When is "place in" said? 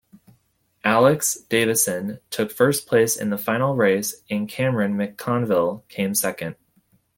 2.87-3.29